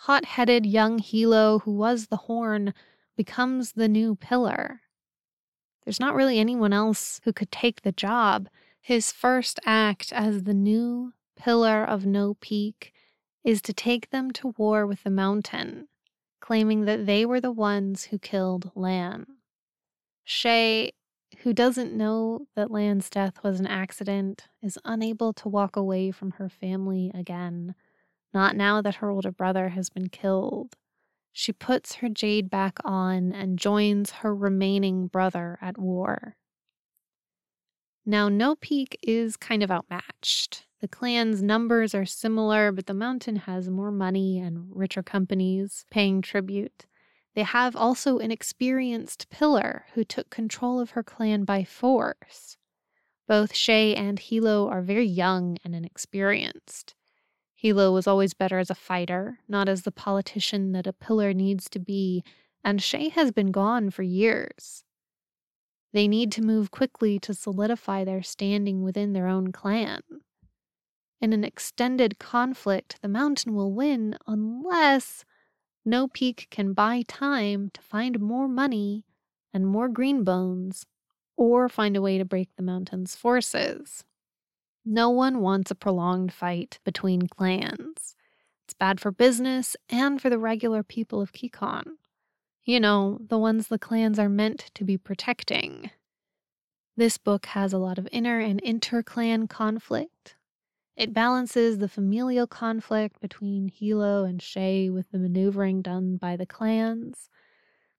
hot 0.00 0.24
headed 0.24 0.66
young 0.66 0.98
Hilo, 0.98 1.60
who 1.60 1.72
was 1.72 2.06
the 2.06 2.16
horn, 2.16 2.74
becomes 3.16 3.72
the 3.72 3.88
new 3.88 4.14
pillar. 4.14 4.82
There's 5.84 6.00
not 6.00 6.14
really 6.14 6.38
anyone 6.38 6.72
else 6.72 7.20
who 7.24 7.32
could 7.32 7.50
take 7.50 7.82
the 7.82 7.92
job. 7.92 8.48
His 8.80 9.10
first 9.10 9.58
act 9.64 10.12
as 10.12 10.42
the 10.42 10.54
new 10.54 11.12
pillar 11.36 11.82
of 11.84 12.06
No 12.06 12.34
Peak 12.40 12.92
is 13.42 13.62
to 13.62 13.72
take 13.72 14.10
them 14.10 14.30
to 14.32 14.54
war 14.58 14.86
with 14.86 15.02
the 15.02 15.10
mountain, 15.10 15.88
claiming 16.40 16.84
that 16.84 17.06
they 17.06 17.24
were 17.24 17.40
the 17.40 17.52
ones 17.52 18.04
who 18.04 18.18
killed 18.18 18.70
Lan. 18.74 19.26
Shae, 20.26 20.90
who 21.38 21.52
doesn't 21.52 21.92
know 21.92 22.46
that 22.54 22.70
Lan's 22.70 23.10
death 23.10 23.42
was 23.42 23.60
an 23.60 23.66
accident, 23.66 24.48
is 24.62 24.78
unable 24.84 25.32
to 25.34 25.48
walk 25.48 25.76
away 25.76 26.10
from 26.10 26.32
her 26.32 26.48
family 26.48 27.10
again 27.14 27.74
not 28.36 28.54
now 28.54 28.82
that 28.82 28.96
her 28.96 29.10
older 29.10 29.32
brother 29.32 29.70
has 29.70 29.88
been 29.88 30.10
killed. 30.10 30.76
She 31.32 31.52
puts 31.52 31.96
her 31.96 32.08
jade 32.10 32.50
back 32.50 32.78
on 32.84 33.32
and 33.32 33.58
joins 33.58 34.10
her 34.10 34.34
remaining 34.34 35.06
brother 35.06 35.58
at 35.62 35.78
war. 35.78 36.36
Now, 38.04 38.28
No 38.28 38.54
Peak 38.54 38.98
is 39.02 39.38
kind 39.38 39.62
of 39.62 39.70
outmatched. 39.70 40.66
The 40.80 40.86
clan's 40.88 41.42
numbers 41.42 41.94
are 41.94 42.04
similar, 42.04 42.70
but 42.72 42.84
the 42.86 42.92
mountain 42.92 43.36
has 43.36 43.70
more 43.70 43.90
money 43.90 44.38
and 44.38 44.66
richer 44.68 45.02
companies 45.02 45.86
paying 45.90 46.20
tribute. 46.20 46.84
They 47.36 47.42
have 47.42 47.76
also 47.76 48.18
an 48.18 48.30
experienced 48.30 49.28
pillar 49.28 49.84
who 49.92 50.04
took 50.04 50.30
control 50.30 50.80
of 50.80 50.92
her 50.92 51.02
clan 51.02 51.44
by 51.44 51.64
force. 51.64 52.56
Both 53.28 53.52
Shae 53.52 53.94
and 53.94 54.18
Hilo 54.18 54.68
are 54.68 54.80
very 54.80 55.06
young 55.06 55.58
and 55.62 55.74
inexperienced. 55.74 56.94
Hilo 57.54 57.92
was 57.92 58.06
always 58.06 58.32
better 58.32 58.58
as 58.58 58.70
a 58.70 58.74
fighter, 58.74 59.40
not 59.48 59.68
as 59.68 59.82
the 59.82 59.92
politician 59.92 60.72
that 60.72 60.86
a 60.86 60.94
pillar 60.94 61.34
needs 61.34 61.68
to 61.70 61.78
be, 61.78 62.24
and 62.64 62.80
Shae 62.80 63.10
has 63.12 63.32
been 63.32 63.50
gone 63.50 63.90
for 63.90 64.02
years. 64.02 64.84
They 65.92 66.08
need 66.08 66.32
to 66.32 66.42
move 66.42 66.70
quickly 66.70 67.18
to 67.18 67.34
solidify 67.34 68.04
their 68.04 68.22
standing 68.22 68.82
within 68.82 69.12
their 69.12 69.26
own 69.26 69.52
clan. 69.52 70.00
In 71.20 71.34
an 71.34 71.44
extended 71.44 72.18
conflict, 72.18 72.96
the 73.02 73.08
mountain 73.08 73.54
will 73.54 73.74
win 73.74 74.16
unless 74.26 75.26
No 75.88 76.08
Peak 76.08 76.48
can 76.50 76.72
buy 76.72 77.04
time 77.06 77.70
to 77.72 77.80
find 77.80 78.20
more 78.20 78.48
money 78.48 79.04
and 79.54 79.66
more 79.66 79.88
green 79.88 80.24
bones, 80.24 80.84
or 81.36 81.68
find 81.68 81.96
a 81.96 82.02
way 82.02 82.18
to 82.18 82.24
break 82.24 82.48
the 82.56 82.62
mountain's 82.62 83.14
forces. 83.14 84.04
No 84.84 85.10
one 85.10 85.40
wants 85.40 85.70
a 85.70 85.76
prolonged 85.76 86.32
fight 86.32 86.80
between 86.84 87.28
clans. 87.28 88.16
It's 88.64 88.74
bad 88.74 89.00
for 89.00 89.12
business 89.12 89.76
and 89.88 90.20
for 90.20 90.28
the 90.28 90.38
regular 90.38 90.82
people 90.82 91.20
of 91.20 91.32
Kekon. 91.32 91.84
You 92.64 92.80
know, 92.80 93.18
the 93.24 93.38
ones 93.38 93.68
the 93.68 93.78
clans 93.78 94.18
are 94.18 94.28
meant 94.28 94.72
to 94.74 94.84
be 94.84 94.98
protecting. 94.98 95.90
This 96.96 97.18
book 97.18 97.46
has 97.46 97.72
a 97.72 97.78
lot 97.78 97.98
of 97.98 98.08
inner 98.10 98.40
and 98.40 98.60
inter 98.60 99.02
clan 99.02 99.46
conflict. 99.48 100.35
It 100.96 101.12
balances 101.12 101.76
the 101.76 101.88
familial 101.88 102.46
conflict 102.46 103.20
between 103.20 103.68
Hilo 103.68 104.24
and 104.24 104.40
Shae 104.40 104.90
with 104.90 105.10
the 105.10 105.18
maneuvering 105.18 105.82
done 105.82 106.16
by 106.16 106.36
the 106.36 106.46
clans. 106.46 107.28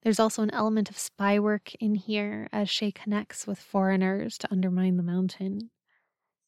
There's 0.01 0.20
also 0.20 0.42
an 0.42 0.54
element 0.54 0.89
of 0.89 0.98
spy 0.98 1.38
work 1.38 1.75
in 1.75 1.94
here 1.94 2.48
as 2.51 2.70
Shae 2.70 2.96
connects 2.96 3.46
with 3.46 3.60
foreigners 3.60 4.38
to 4.39 4.51
undermine 4.51 4.98
the 4.98 5.04
mountain. 5.04 5.70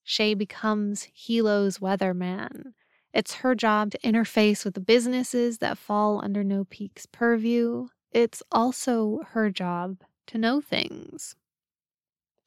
Shae 0.05 0.35
becomes 0.35 1.07
Hilo's 1.13 1.77
weatherman. 1.77 2.73
It's 3.13 3.35
her 3.35 3.53
job 3.53 3.91
to 3.91 3.99
interface 3.99 4.65
with 4.65 4.73
the 4.73 4.81
businesses 4.81 5.59
that 5.59 5.77
fall 5.77 6.19
under 6.23 6.43
No 6.43 6.63
Peak's 6.63 7.05
purview. 7.05 7.89
It's 8.11 8.41
also 8.51 9.19
her 9.31 9.51
job 9.51 9.97
to 10.27 10.39
know 10.39 10.61
things. 10.61 11.35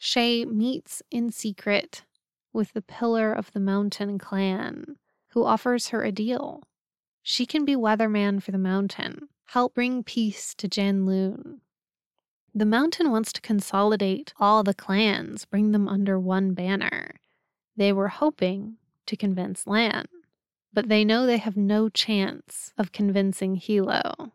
Shae 0.01 0.45
meets 0.45 1.03
in 1.13 1.31
secret 1.31 2.03
with 2.53 2.73
the 2.73 2.83
pillar 2.83 3.33
of 3.33 3.53
the 3.53 3.61
mountain 3.61 4.19
clan, 4.19 4.97
who 5.29 5.45
offers 5.45 5.89
her 5.89 6.03
a 6.03 6.13
deal. 6.13 6.63
She 7.23 7.47
can 7.47 7.65
be 7.65 7.77
weatherman 7.77 8.43
for 8.43 8.51
the 8.51 8.59
mountain, 8.59 9.29
help 9.47 9.75
bring 9.75 10.03
peace 10.03 10.55
to 10.57 10.69
Janloon. 10.69 11.61
The 12.55 12.67
mountain 12.67 13.11
wants 13.11 13.33
to 13.33 13.41
consolidate 13.41 14.35
all 14.39 14.63
the 14.63 14.75
clans, 14.75 15.47
bring 15.47 15.73
them 15.73 15.89
under 15.89 16.19
one 16.19 16.53
banner. 16.53 17.15
They 17.77 17.93
were 17.93 18.09
hoping 18.09 18.77
to 19.07 19.17
convince 19.17 19.67
Lan, 19.67 20.07
but 20.73 20.89
they 20.89 21.05
know 21.05 21.25
they 21.25 21.39
have 21.39 21.57
no 21.57 21.89
chance 21.89 22.73
of 22.77 22.93
convincing 22.93 23.57
Hilo. 23.57 24.33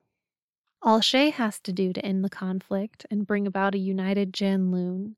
All 0.81 1.00
Shae 1.00 1.31
has 1.31 1.59
to 1.62 1.74
do 1.74 1.93
to 1.93 2.05
end 2.05 2.24
the 2.24 2.29
conflict 2.29 3.05
and 3.12 3.27
bring 3.27 3.45
about 3.45 3.75
a 3.75 3.79
united 3.79 4.33
Janloon 4.33 5.15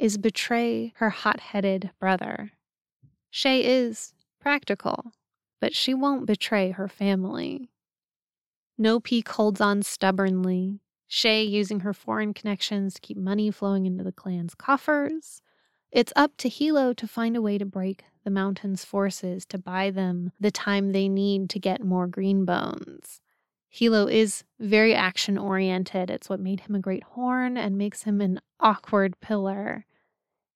is 0.00 0.18
betray 0.18 0.92
her 0.96 1.10
hot 1.10 1.40
headed 1.40 1.90
brother. 2.00 2.52
Shae 3.32 3.62
is 3.62 4.14
practical, 4.40 5.12
but 5.60 5.74
she 5.76 5.94
won't 5.94 6.26
betray 6.26 6.70
her 6.70 6.88
family. 6.88 7.70
No 8.78 8.98
Peak 8.98 9.28
holds 9.28 9.60
on 9.60 9.82
stubbornly, 9.82 10.80
Shae 11.08 11.48
using 11.48 11.80
her 11.80 11.92
foreign 11.92 12.34
connections 12.34 12.94
to 12.94 13.00
keep 13.00 13.16
money 13.16 13.50
flowing 13.50 13.86
into 13.86 14.02
the 14.02 14.12
clan's 14.12 14.54
coffers, 14.54 15.42
it's 15.92 16.12
up 16.14 16.36
to 16.38 16.48
Hilo 16.48 16.92
to 16.92 17.08
find 17.08 17.36
a 17.36 17.42
way 17.42 17.58
to 17.58 17.64
break 17.64 18.04
the 18.22 18.30
mountain's 18.30 18.84
forces 18.84 19.44
to 19.46 19.58
buy 19.58 19.90
them 19.90 20.30
the 20.38 20.50
time 20.50 20.92
they 20.92 21.08
need 21.08 21.50
to 21.50 21.58
get 21.58 21.82
more 21.82 22.06
green 22.06 22.44
bones. 22.44 23.20
Hilo 23.68 24.06
is 24.06 24.44
very 24.58 24.94
action 24.94 25.36
oriented. 25.36 26.10
It's 26.10 26.28
what 26.28 26.40
made 26.40 26.60
him 26.60 26.74
a 26.74 26.80
great 26.80 27.02
horn 27.02 27.56
and 27.56 27.78
makes 27.78 28.04
him 28.04 28.20
an 28.20 28.40
awkward 28.60 29.18
pillar. 29.20 29.84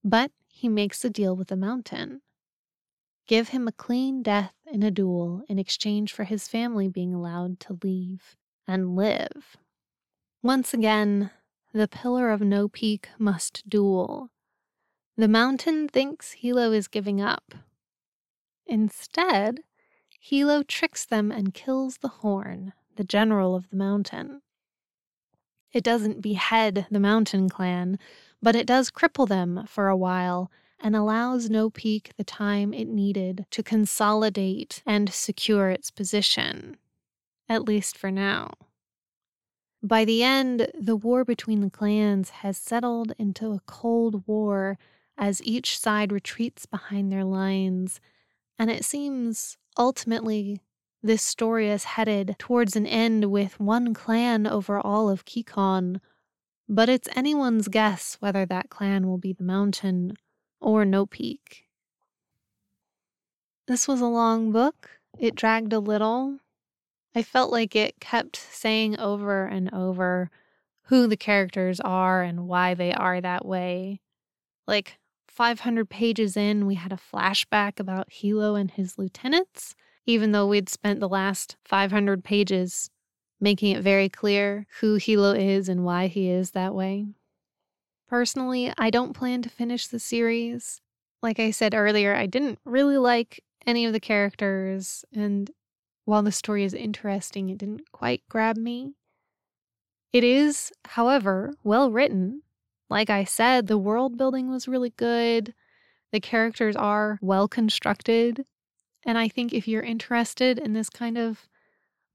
But 0.04 0.30
he 0.46 0.68
makes 0.68 1.04
a 1.04 1.10
deal 1.10 1.34
with 1.34 1.48
the 1.48 1.56
mountain. 1.56 2.20
Give 3.26 3.48
him 3.48 3.66
a 3.66 3.72
clean 3.72 4.22
death 4.22 4.54
in 4.70 4.82
a 4.82 4.90
duel 4.90 5.42
in 5.48 5.58
exchange 5.58 6.12
for 6.12 6.24
his 6.24 6.46
family 6.46 6.88
being 6.88 7.14
allowed 7.14 7.58
to 7.60 7.78
leave 7.82 8.36
and 8.68 8.94
live. 8.94 9.56
Once 10.42 10.74
again, 10.74 11.30
the 11.72 11.88
pillar 11.88 12.30
of 12.30 12.42
no 12.42 12.68
peak 12.68 13.08
must 13.18 13.68
duel. 13.68 14.30
The 15.16 15.28
mountain 15.28 15.88
thinks 15.88 16.32
Hilo 16.32 16.70
is 16.72 16.86
giving 16.86 17.20
up. 17.20 17.54
Instead, 18.66 19.60
Hilo 20.20 20.62
tricks 20.62 21.06
them 21.06 21.32
and 21.32 21.54
kills 21.54 21.98
the 21.98 22.08
horn, 22.08 22.74
the 22.96 23.04
general 23.04 23.54
of 23.54 23.70
the 23.70 23.76
mountain. 23.76 24.42
It 25.72 25.82
doesn't 25.82 26.20
behead 26.20 26.86
the 26.90 27.00
mountain 27.00 27.48
clan, 27.48 27.98
but 28.44 28.54
it 28.54 28.66
does 28.66 28.90
cripple 28.90 29.26
them 29.26 29.64
for 29.66 29.88
a 29.88 29.96
while 29.96 30.50
and 30.78 30.94
allows 30.94 31.48
No 31.48 31.70
Peak 31.70 32.12
the 32.18 32.24
time 32.24 32.74
it 32.74 32.86
needed 32.86 33.46
to 33.50 33.62
consolidate 33.62 34.82
and 34.84 35.10
secure 35.10 35.70
its 35.70 35.90
position, 35.90 36.76
at 37.48 37.64
least 37.64 37.96
for 37.96 38.10
now. 38.10 38.52
By 39.82 40.04
the 40.04 40.22
end, 40.22 40.68
the 40.78 40.94
war 40.94 41.24
between 41.24 41.62
the 41.62 41.70
clans 41.70 42.28
has 42.30 42.58
settled 42.58 43.14
into 43.18 43.52
a 43.52 43.62
cold 43.64 44.24
war 44.26 44.76
as 45.16 45.42
each 45.42 45.78
side 45.78 46.12
retreats 46.12 46.66
behind 46.66 47.10
their 47.10 47.24
lines, 47.24 47.98
and 48.58 48.70
it 48.70 48.84
seems 48.84 49.56
ultimately 49.78 50.60
this 51.02 51.22
story 51.22 51.70
is 51.70 51.84
headed 51.84 52.36
towards 52.38 52.76
an 52.76 52.86
end 52.86 53.30
with 53.30 53.58
one 53.58 53.94
clan 53.94 54.46
over 54.46 54.78
all 54.78 55.08
of 55.08 55.24
Kekon, 55.24 56.00
but 56.68 56.88
it's 56.88 57.08
anyone's 57.14 57.68
guess 57.68 58.16
whether 58.20 58.46
that 58.46 58.70
clan 58.70 59.06
will 59.06 59.18
be 59.18 59.32
the 59.32 59.44
mountain 59.44 60.16
or 60.60 60.84
No 60.84 61.06
Peak. 61.06 61.66
This 63.66 63.88
was 63.88 64.00
a 64.00 64.06
long 64.06 64.52
book. 64.52 64.90
It 65.18 65.34
dragged 65.34 65.72
a 65.72 65.78
little, 65.78 66.38
I 67.14 67.22
felt 67.22 67.52
like 67.52 67.76
it 67.76 68.00
kept 68.00 68.36
saying 68.36 68.98
over 68.98 69.46
and 69.46 69.72
over 69.72 70.30
who 70.88 71.06
the 71.06 71.16
characters 71.16 71.78
are 71.80 72.22
and 72.22 72.48
why 72.48 72.74
they 72.74 72.92
are 72.92 73.20
that 73.20 73.46
way. 73.46 74.00
Like 74.66 74.98
500 75.28 75.88
pages 75.88 76.36
in, 76.36 76.66
we 76.66 76.74
had 76.74 76.92
a 76.92 76.96
flashback 76.96 77.78
about 77.78 78.12
Hilo 78.12 78.56
and 78.56 78.70
his 78.70 78.98
lieutenants, 78.98 79.76
even 80.06 80.32
though 80.32 80.48
we'd 80.48 80.68
spent 80.68 80.98
the 80.98 81.08
last 81.08 81.56
500 81.64 82.24
pages 82.24 82.90
making 83.44 83.76
it 83.76 83.82
very 83.82 84.08
clear 84.08 84.66
who 84.80 84.94
Hilo 84.94 85.34
is 85.34 85.68
and 85.68 85.84
why 85.84 86.06
he 86.06 86.30
is 86.30 86.52
that 86.52 86.74
way. 86.74 87.06
Personally, 88.08 88.72
I 88.78 88.88
don't 88.88 89.12
plan 89.12 89.42
to 89.42 89.50
finish 89.50 89.86
the 89.86 89.98
series. 89.98 90.80
Like 91.22 91.38
I 91.38 91.50
said 91.50 91.74
earlier, 91.74 92.14
I 92.14 92.24
didn't 92.24 92.58
really 92.64 92.96
like 92.96 93.44
any 93.66 93.84
of 93.84 93.92
the 93.92 94.00
characters, 94.00 95.04
and 95.12 95.50
while 96.06 96.22
the 96.22 96.32
story 96.32 96.64
is 96.64 96.72
interesting, 96.72 97.50
it 97.50 97.58
didn't 97.58 97.92
quite 97.92 98.22
grab 98.30 98.56
me. 98.56 98.94
It 100.10 100.24
is, 100.24 100.72
however, 100.86 101.52
well 101.62 101.90
written. 101.90 102.42
Like 102.88 103.10
I 103.10 103.24
said, 103.24 103.66
the 103.66 103.76
world 103.76 104.16
building 104.16 104.48
was 104.48 104.68
really 104.68 104.94
good. 104.96 105.52
The 106.12 106.20
characters 106.20 106.76
are 106.76 107.18
well 107.20 107.46
constructed. 107.46 108.46
And 109.04 109.18
I 109.18 109.28
think 109.28 109.52
if 109.52 109.68
you're 109.68 109.82
interested 109.82 110.58
in 110.58 110.72
this 110.72 110.88
kind 110.88 111.18
of 111.18 111.46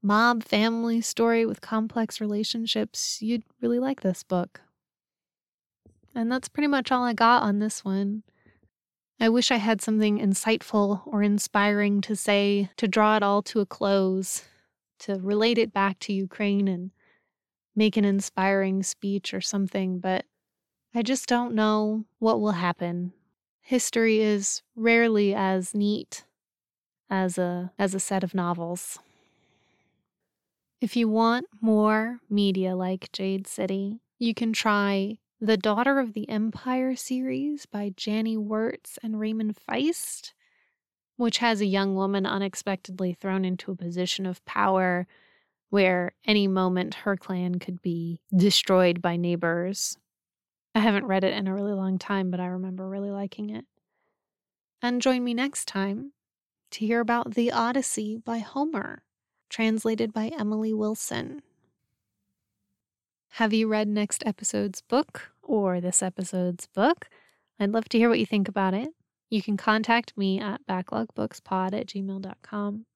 mob 0.02 0.42
family 0.42 1.00
story 1.00 1.44
with 1.46 1.60
complex 1.60 2.20
relationships, 2.20 3.20
you'd 3.20 3.44
really 3.60 3.78
like 3.78 4.00
this 4.00 4.22
book. 4.22 4.60
And 6.14 6.30
that's 6.30 6.48
pretty 6.48 6.66
much 6.66 6.90
all 6.90 7.04
I 7.04 7.12
got 7.12 7.42
on 7.42 7.58
this 7.58 7.84
one. 7.84 8.22
I 9.20 9.28
wish 9.28 9.50
I 9.50 9.56
had 9.56 9.82
something 9.82 10.18
insightful 10.18 11.02
or 11.06 11.22
inspiring 11.22 12.00
to 12.02 12.16
say 12.16 12.70
to 12.78 12.88
draw 12.88 13.16
it 13.16 13.22
all 13.22 13.42
to 13.42 13.60
a 13.60 13.66
close, 13.66 14.44
to 15.00 15.16
relate 15.16 15.58
it 15.58 15.72
back 15.72 15.98
to 16.00 16.12
Ukraine 16.12 16.66
and 16.66 16.90
make 17.76 17.96
an 17.96 18.04
inspiring 18.04 18.82
speech 18.82 19.34
or 19.34 19.40
something, 19.40 19.98
but 19.98 20.24
I 20.94 21.02
just 21.02 21.28
don't 21.28 21.54
know 21.54 22.04
what 22.18 22.40
will 22.40 22.52
happen. 22.52 23.12
History 23.60 24.20
is 24.20 24.62
rarely 24.74 25.34
as 25.34 25.74
neat 25.74 26.24
as 27.08 27.38
a 27.38 27.72
as 27.78 27.94
a 27.94 28.00
set 28.00 28.24
of 28.24 28.34
novels. 28.34 28.98
If 30.80 30.96
you 30.96 31.10
want 31.10 31.46
more 31.60 32.20
media 32.30 32.74
like 32.74 33.12
Jade 33.12 33.46
City, 33.46 34.00
you 34.18 34.32
can 34.32 34.54
try 34.54 35.18
the 35.38 35.58
Daughter 35.58 35.98
of 35.98 36.14
the 36.14 36.26
Empire 36.26 36.96
series 36.96 37.66
by 37.66 37.90
Janny 37.90 38.38
Wurts 38.38 38.98
and 39.02 39.20
Raymond 39.20 39.58
Feist, 39.68 40.32
which 41.16 41.38
has 41.38 41.60
a 41.60 41.66
young 41.66 41.96
woman 41.96 42.24
unexpectedly 42.24 43.12
thrown 43.12 43.44
into 43.44 43.70
a 43.70 43.76
position 43.76 44.24
of 44.24 44.42
power 44.46 45.06
where 45.68 46.12
any 46.24 46.48
moment 46.48 46.94
her 46.94 47.14
clan 47.14 47.58
could 47.58 47.82
be 47.82 48.18
destroyed 48.34 49.02
by 49.02 49.16
neighbors. 49.16 49.98
I 50.74 50.80
haven't 50.80 51.04
read 51.04 51.24
it 51.24 51.34
in 51.34 51.46
a 51.46 51.54
really 51.54 51.74
long 51.74 51.98
time, 51.98 52.30
but 52.30 52.40
I 52.40 52.46
remember 52.46 52.88
really 52.88 53.10
liking 53.10 53.50
it. 53.50 53.66
And 54.80 55.02
join 55.02 55.24
me 55.24 55.34
next 55.34 55.68
time 55.68 56.12
to 56.70 56.86
hear 56.86 57.00
about 57.00 57.34
The 57.34 57.52
Odyssey 57.52 58.16
by 58.16 58.38
Homer, 58.38 59.02
translated 59.50 60.12
by 60.12 60.28
Emily 60.38 60.72
Wilson. 60.72 61.42
Have 63.34 63.52
you 63.52 63.68
read 63.68 63.88
next 63.88 64.22
episode's 64.26 64.80
book 64.80 65.30
or 65.42 65.80
this 65.80 66.02
episode's 66.02 66.66
book? 66.66 67.08
I'd 67.58 67.72
love 67.72 67.88
to 67.90 67.98
hear 67.98 68.08
what 68.08 68.18
you 68.18 68.26
think 68.26 68.48
about 68.48 68.74
it. 68.74 68.88
You 69.28 69.42
can 69.42 69.56
contact 69.56 70.16
me 70.16 70.40
at 70.40 70.66
backlogbookspod 70.66 71.78
at 71.78 71.86
gmail.com. 71.86 72.86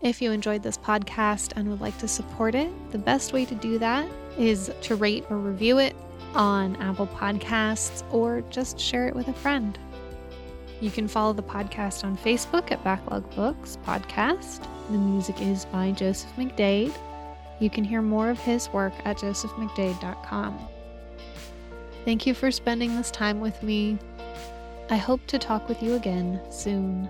If 0.00 0.22
you 0.22 0.32
enjoyed 0.32 0.62
this 0.62 0.78
podcast 0.78 1.52
and 1.56 1.68
would 1.68 1.80
like 1.80 1.96
to 1.98 2.08
support 2.08 2.54
it, 2.54 2.70
the 2.90 2.98
best 2.98 3.32
way 3.32 3.44
to 3.44 3.54
do 3.54 3.78
that 3.78 4.08
is 4.38 4.72
to 4.82 4.96
rate 4.96 5.24
or 5.30 5.36
review 5.36 5.78
it 5.78 5.94
on 6.34 6.76
Apple 6.76 7.06
Podcasts 7.06 8.02
or 8.12 8.40
just 8.50 8.80
share 8.80 9.06
it 9.06 9.14
with 9.14 9.28
a 9.28 9.32
friend. 9.32 9.78
You 10.82 10.90
can 10.90 11.06
follow 11.06 11.32
the 11.32 11.44
podcast 11.44 12.02
on 12.02 12.16
Facebook 12.16 12.72
at 12.72 12.82
Backlog 12.82 13.32
Books 13.36 13.78
Podcast. 13.86 14.66
The 14.90 14.98
music 14.98 15.40
is 15.40 15.64
by 15.66 15.92
Joseph 15.92 16.34
McDade. 16.36 16.92
You 17.60 17.70
can 17.70 17.84
hear 17.84 18.02
more 18.02 18.30
of 18.30 18.40
his 18.40 18.68
work 18.70 18.92
at 19.04 19.18
josephmcdade.com. 19.18 20.58
Thank 22.04 22.26
you 22.26 22.34
for 22.34 22.50
spending 22.50 22.96
this 22.96 23.12
time 23.12 23.40
with 23.40 23.62
me. 23.62 23.96
I 24.90 24.96
hope 24.96 25.24
to 25.28 25.38
talk 25.38 25.68
with 25.68 25.80
you 25.84 25.94
again 25.94 26.40
soon. 26.50 27.08